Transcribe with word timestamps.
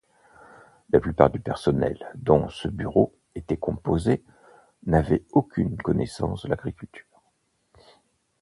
La 0.91 0.99
plupart 0.99 1.29
du 1.29 1.39
personnel 1.39 2.09
dont 2.15 2.49
ce 2.49 2.67
bureau 2.67 3.13
était 3.35 3.55
composé 3.57 4.23
n'avait 4.87 5.23
aucune 5.31 5.77
connaissance 5.77 6.41
de 6.41 6.47
l'agriculture. 6.49 7.05